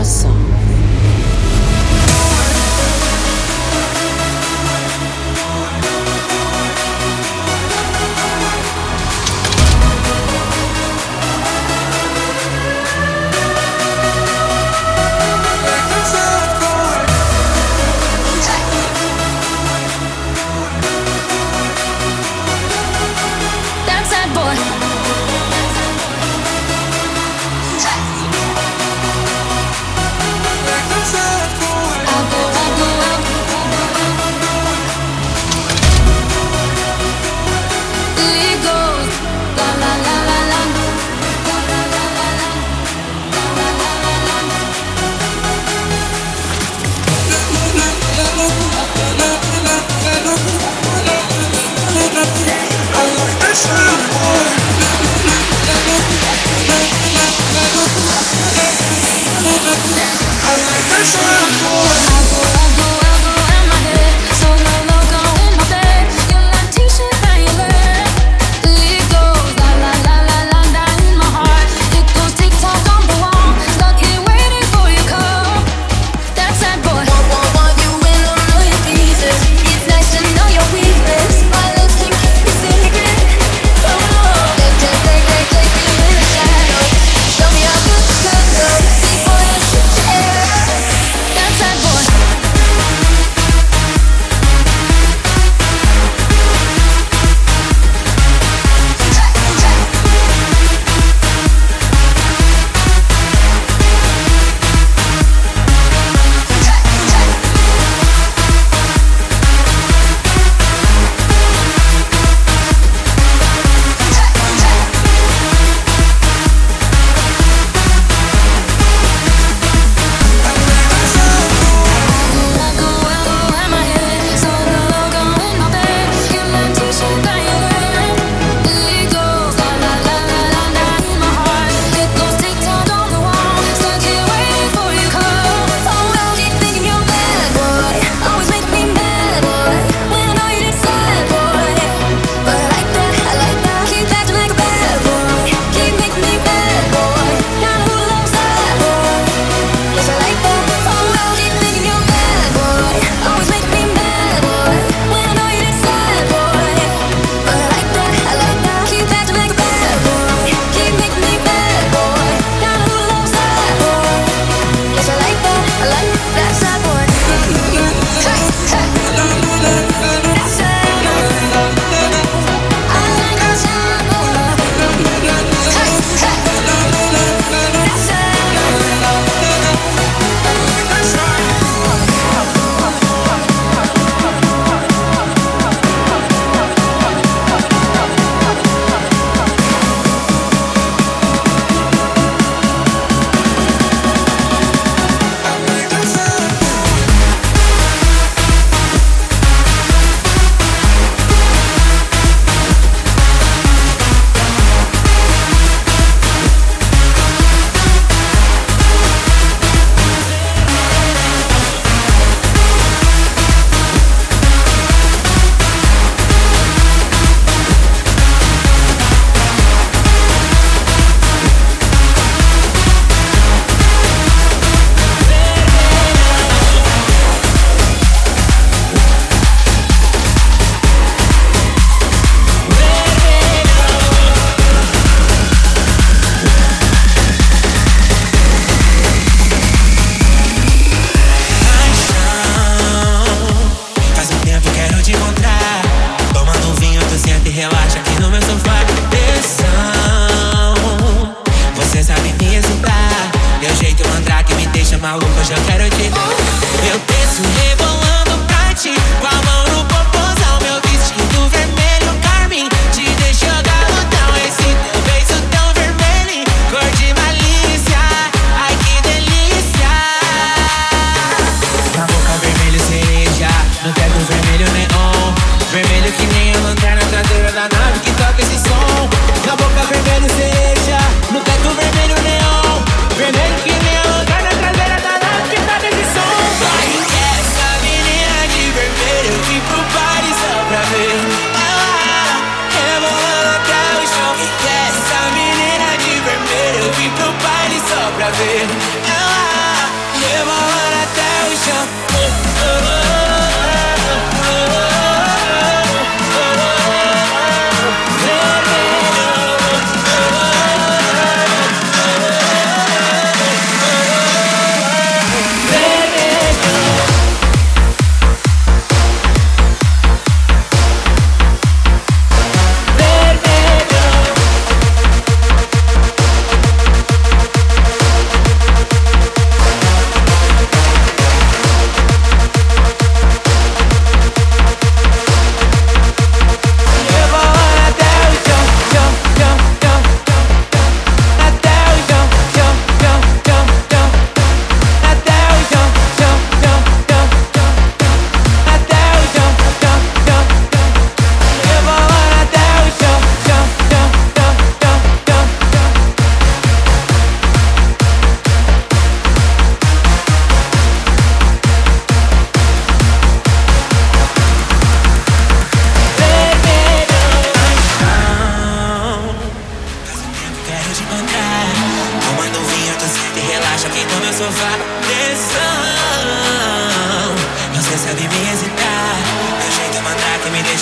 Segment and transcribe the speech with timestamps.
[0.00, 0.63] espresso.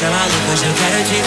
[0.03, 1.19] Deixa maluco Hoje eu quero te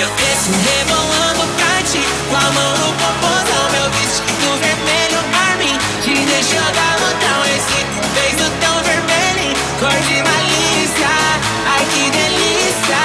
[0.00, 3.70] Eu desço rebolando pra ti Com a mão no popozão.
[3.70, 5.20] Meu vestido vermelho
[5.50, 11.10] Armin Te deixou galudão Esse beijo tão vermelho Cor de malícia.
[11.66, 13.02] Ai que delícia.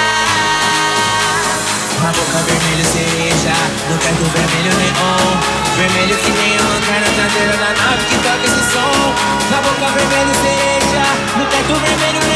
[1.98, 3.54] A boca vermelho cereja
[3.90, 5.58] No canto vermelho neon.
[5.76, 9.14] Vermelho que nem a lanterna traseira da nave que toca esse som.
[9.50, 11.02] Na boca vermelho cereja,
[11.36, 12.27] no teto vermelho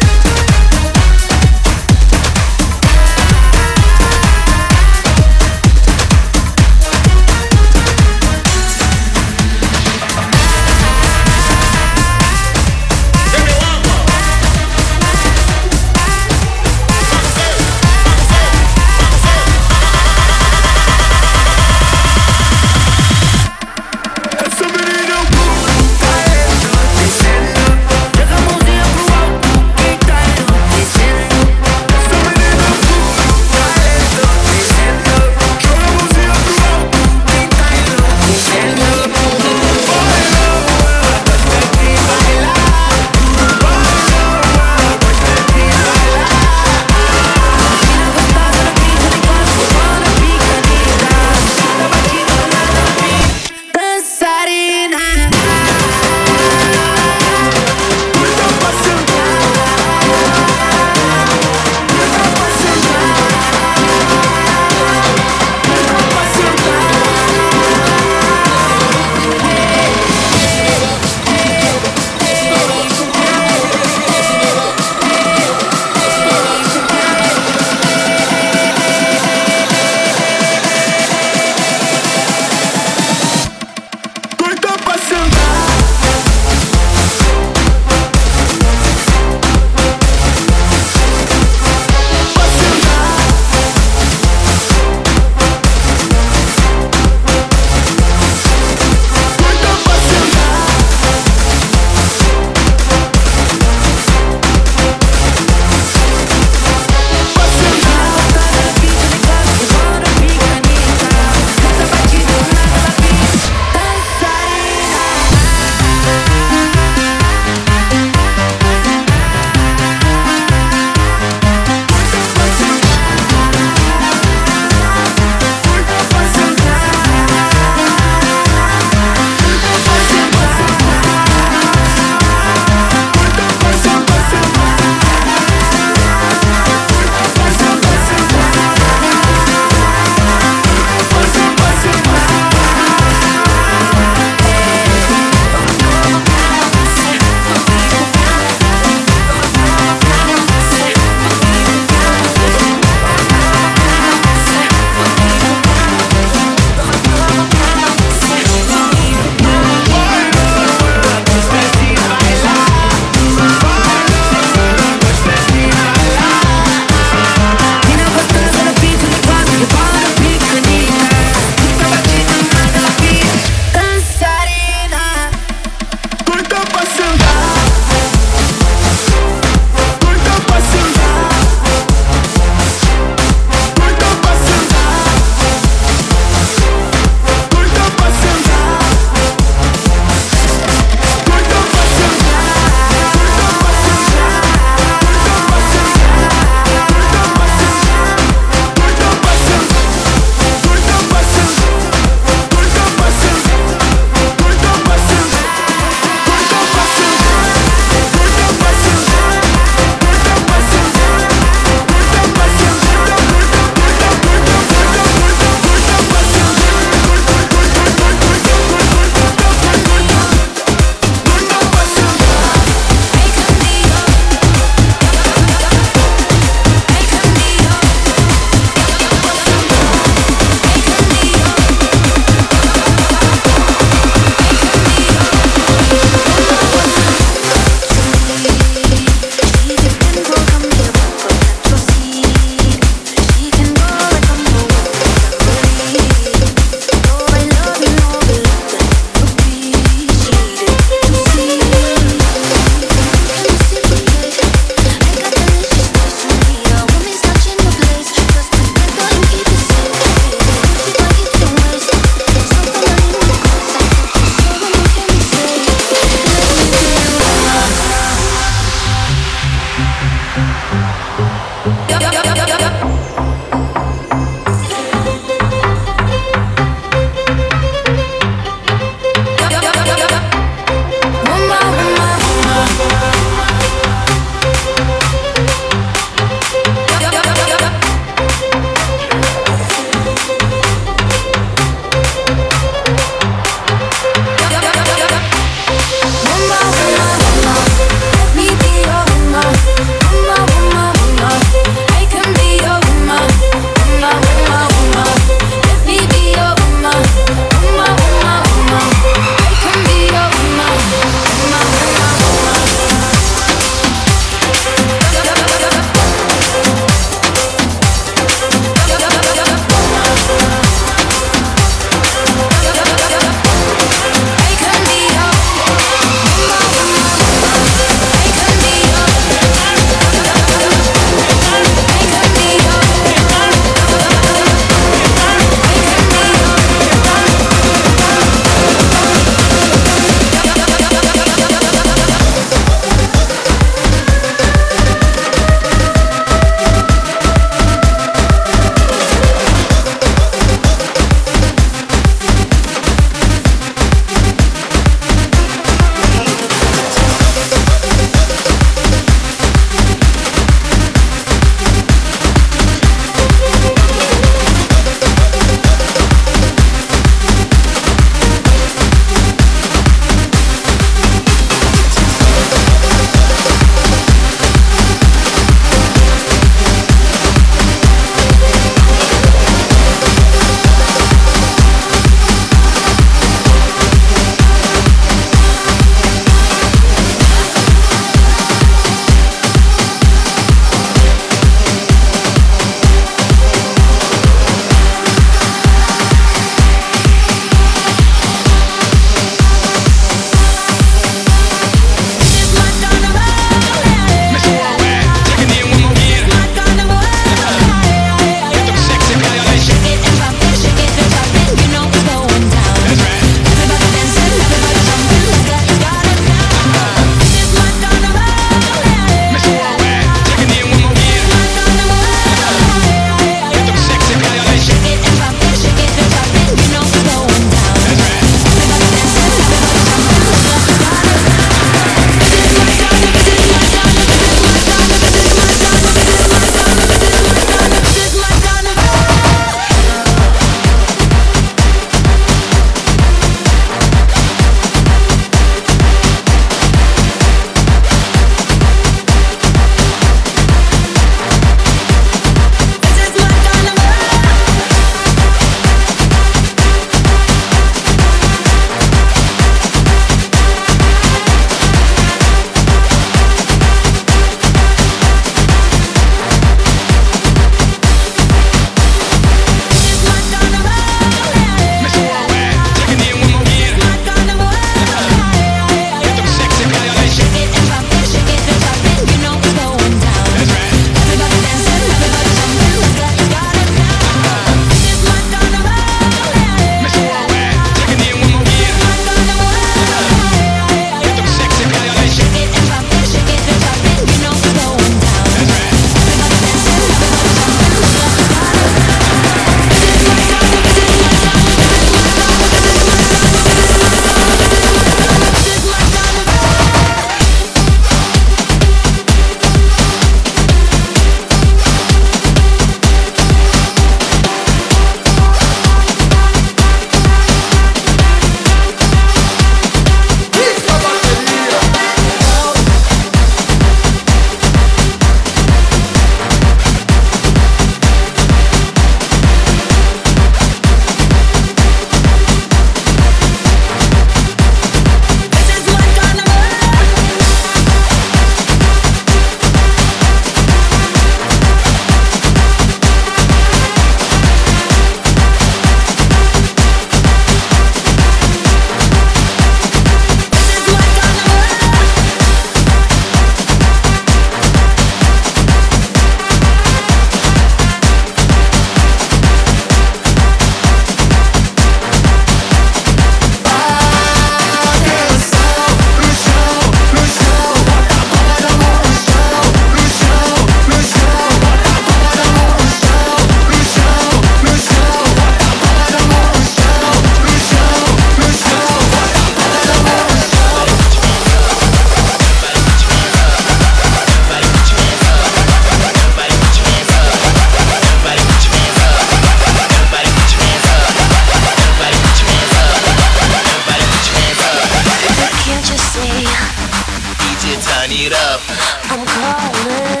[597.44, 598.40] DJ, turn it up.
[598.88, 600.00] I'm calling.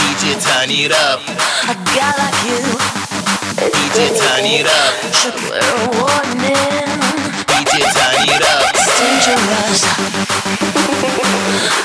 [0.00, 1.20] DJ, turn it up.
[1.68, 2.64] A guy like you.
[3.68, 4.94] DJ, turn it up.
[5.12, 6.88] Should wear a warning.
[7.44, 8.64] DJ, turn it up.
[8.72, 9.84] It's dangerous.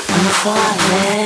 [0.07, 1.22] I'm falling.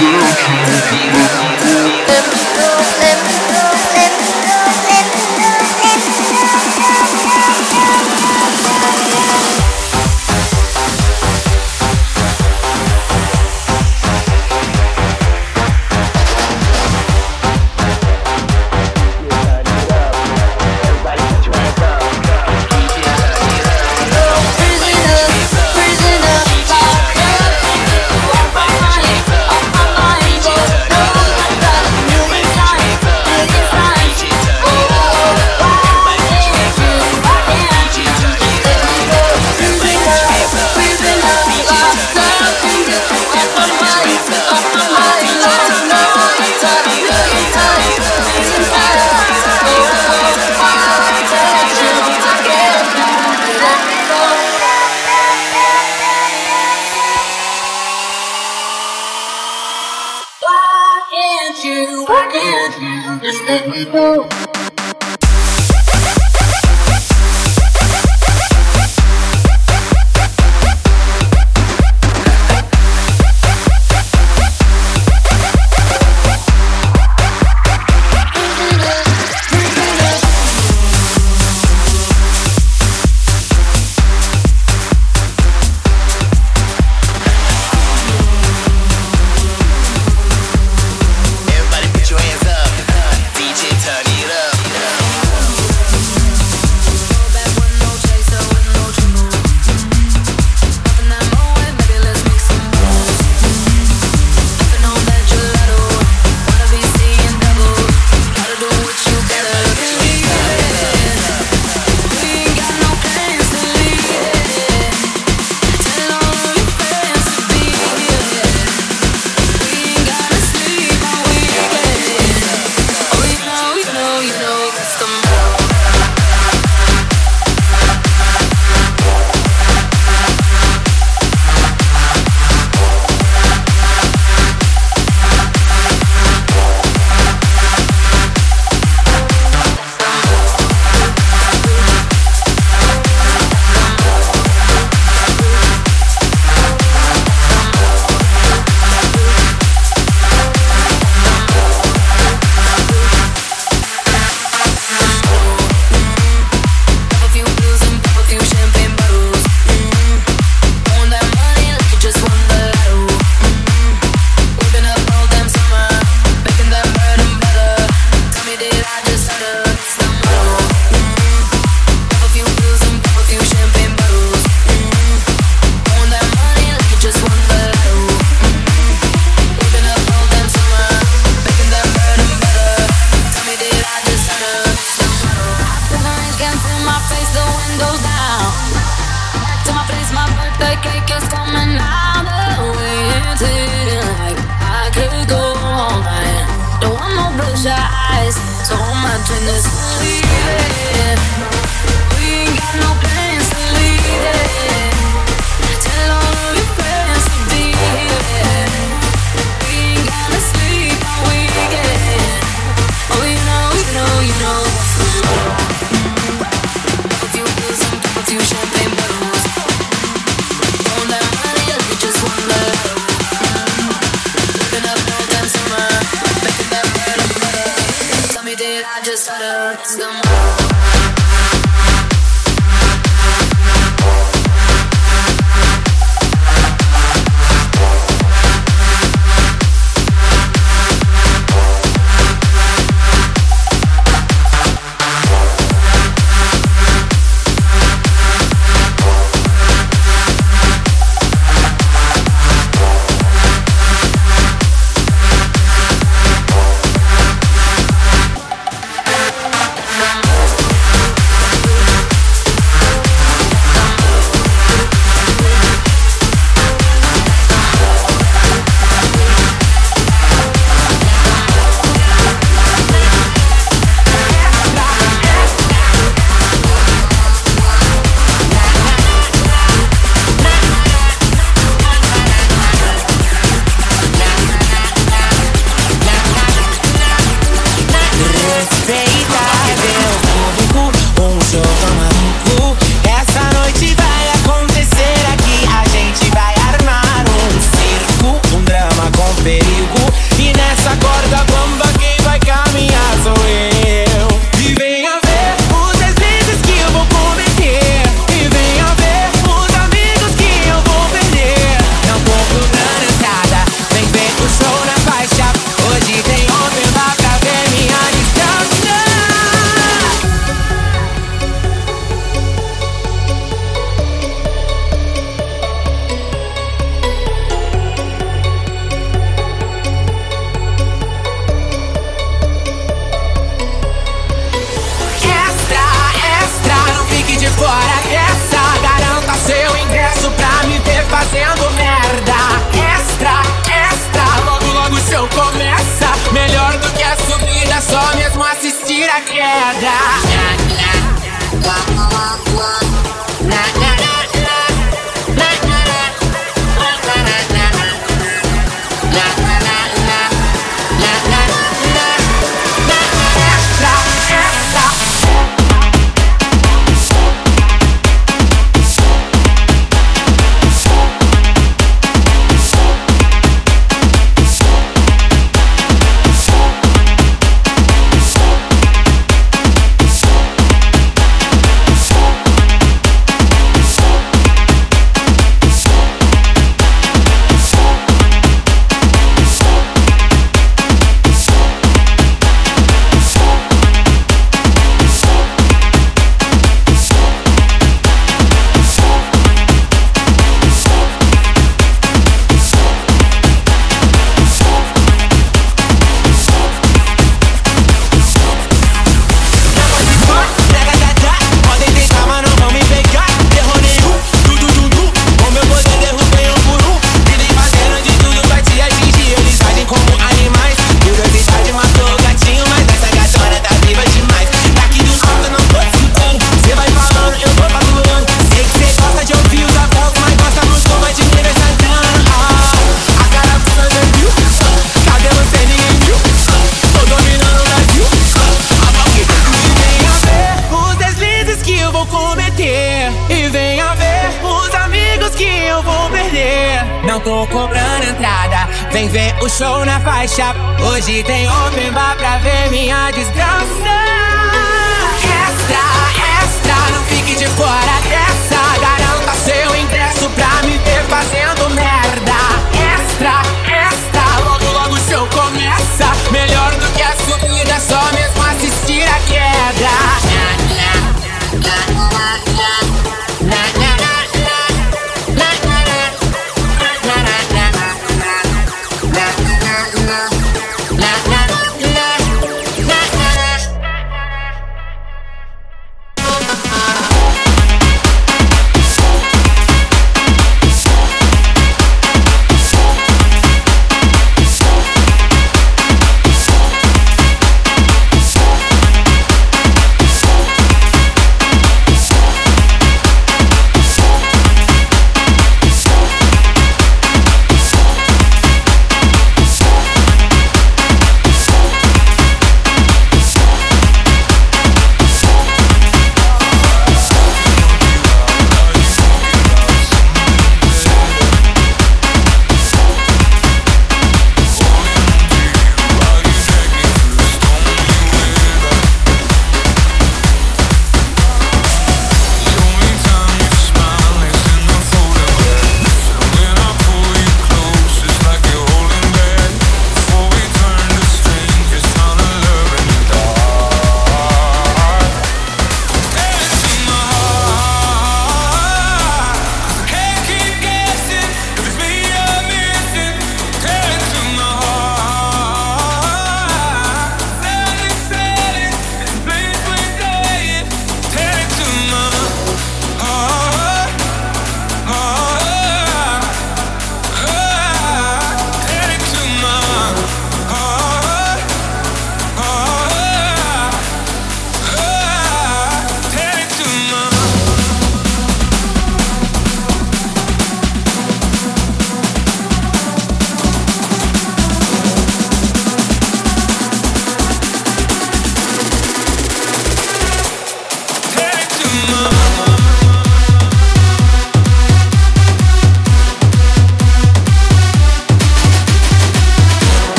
[0.00, 0.20] you.
[0.40, 1.39] can be